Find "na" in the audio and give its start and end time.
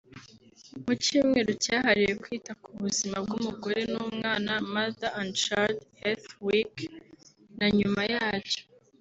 7.57-7.67